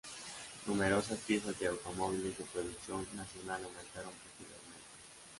Numerosas 0.65 1.19
piezas 1.27 1.59
de 1.59 1.67
automóviles 1.67 2.35
de 2.35 2.43
producción 2.45 3.07
nacional 3.13 3.63
aumentaron 3.63 4.11
posteriormente. 4.23 4.79